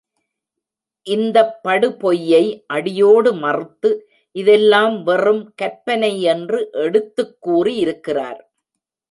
[1.07, 2.41] இந்தப் படுபொய்யை
[2.67, 3.91] அடியோடு மறுத்து,
[4.35, 8.41] இதெல்லாம் வெறும் கற்பனை என்று எடுத்துக்கூறி இருக்கிறார்.